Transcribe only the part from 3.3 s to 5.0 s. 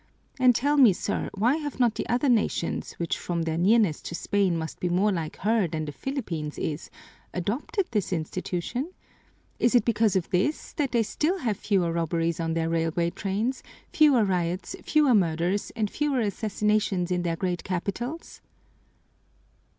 their nearness to Spain must be